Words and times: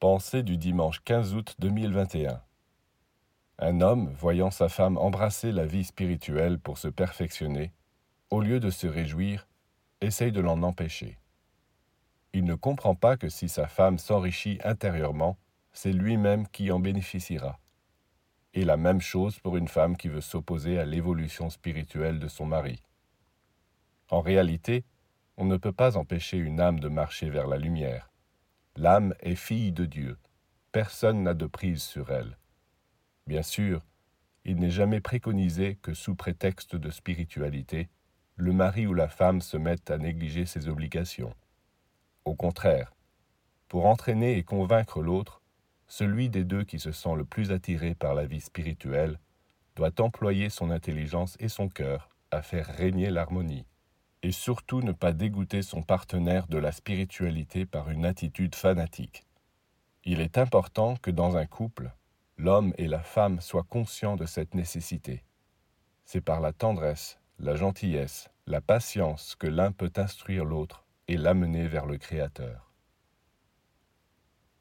Pensée 0.00 0.44
du 0.44 0.56
dimanche 0.56 1.00
15 1.02 1.34
août 1.34 1.56
2021. 1.58 2.40
Un 3.58 3.80
homme, 3.80 4.14
voyant 4.16 4.52
sa 4.52 4.68
femme 4.68 4.96
embrasser 4.96 5.50
la 5.50 5.66
vie 5.66 5.82
spirituelle 5.82 6.60
pour 6.60 6.78
se 6.78 6.86
perfectionner, 6.86 7.72
au 8.30 8.40
lieu 8.40 8.60
de 8.60 8.70
se 8.70 8.86
réjouir, 8.86 9.48
essaye 10.00 10.30
de 10.30 10.40
l'en 10.40 10.62
empêcher. 10.62 11.18
Il 12.32 12.44
ne 12.44 12.54
comprend 12.54 12.94
pas 12.94 13.16
que 13.16 13.28
si 13.28 13.48
sa 13.48 13.66
femme 13.66 13.98
s'enrichit 13.98 14.60
intérieurement, 14.62 15.36
c'est 15.72 15.92
lui-même 15.92 16.46
qui 16.46 16.70
en 16.70 16.78
bénéficiera. 16.78 17.58
Et 18.54 18.64
la 18.64 18.76
même 18.76 19.00
chose 19.00 19.40
pour 19.40 19.56
une 19.56 19.66
femme 19.66 19.96
qui 19.96 20.06
veut 20.06 20.20
s'opposer 20.20 20.78
à 20.78 20.84
l'évolution 20.84 21.50
spirituelle 21.50 22.20
de 22.20 22.28
son 22.28 22.46
mari. 22.46 22.84
En 24.10 24.20
réalité, 24.20 24.84
on 25.36 25.44
ne 25.44 25.56
peut 25.56 25.72
pas 25.72 25.96
empêcher 25.96 26.36
une 26.36 26.60
âme 26.60 26.78
de 26.78 26.88
marcher 26.88 27.30
vers 27.30 27.48
la 27.48 27.56
lumière 27.56 28.08
L'âme 28.80 29.12
est 29.18 29.34
fille 29.34 29.72
de 29.72 29.86
Dieu. 29.86 30.18
Personne 30.70 31.24
n'a 31.24 31.34
de 31.34 31.46
prise 31.46 31.82
sur 31.82 32.12
elle. 32.12 32.38
Bien 33.26 33.42
sûr, 33.42 33.84
il 34.44 34.60
n'est 34.60 34.70
jamais 34.70 35.00
préconisé 35.00 35.74
que 35.82 35.94
sous 35.94 36.14
prétexte 36.14 36.76
de 36.76 36.88
spiritualité, 36.88 37.88
le 38.36 38.52
mari 38.52 38.86
ou 38.86 38.94
la 38.94 39.08
femme 39.08 39.40
se 39.40 39.56
mette 39.56 39.90
à 39.90 39.98
négliger 39.98 40.46
ses 40.46 40.68
obligations. 40.68 41.34
Au 42.24 42.36
contraire, 42.36 42.94
pour 43.66 43.84
entraîner 43.86 44.38
et 44.38 44.44
convaincre 44.44 45.02
l'autre, 45.02 45.42
celui 45.88 46.30
des 46.30 46.44
deux 46.44 46.62
qui 46.62 46.78
se 46.78 46.92
sent 46.92 47.16
le 47.16 47.24
plus 47.24 47.50
attiré 47.50 47.96
par 47.96 48.14
la 48.14 48.26
vie 48.26 48.40
spirituelle 48.40 49.18
doit 49.74 50.00
employer 50.00 50.50
son 50.50 50.70
intelligence 50.70 51.36
et 51.40 51.48
son 51.48 51.68
cœur 51.68 52.10
à 52.30 52.42
faire 52.42 52.66
régner 52.66 53.10
l'harmonie 53.10 53.66
et 54.22 54.32
surtout 54.32 54.82
ne 54.82 54.92
pas 54.92 55.12
dégoûter 55.12 55.62
son 55.62 55.82
partenaire 55.82 56.46
de 56.48 56.58
la 56.58 56.72
spiritualité 56.72 57.66
par 57.66 57.90
une 57.90 58.04
attitude 58.04 58.54
fanatique. 58.54 59.24
Il 60.04 60.20
est 60.20 60.38
important 60.38 60.96
que 60.96 61.10
dans 61.10 61.36
un 61.36 61.46
couple, 61.46 61.92
l'homme 62.36 62.72
et 62.78 62.88
la 62.88 63.00
femme 63.00 63.40
soient 63.40 63.66
conscients 63.68 64.16
de 64.16 64.26
cette 64.26 64.54
nécessité. 64.54 65.24
C'est 66.04 66.20
par 66.20 66.40
la 66.40 66.52
tendresse, 66.52 67.18
la 67.38 67.54
gentillesse, 67.54 68.30
la 68.46 68.60
patience 68.60 69.36
que 69.36 69.46
l'un 69.46 69.72
peut 69.72 69.92
instruire 69.96 70.44
l'autre 70.44 70.86
et 71.06 71.16
l'amener 71.16 71.68
vers 71.68 71.86
le 71.86 71.98
Créateur. 71.98 72.67